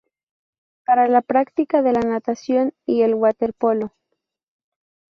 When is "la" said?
1.07-1.21, 1.93-1.99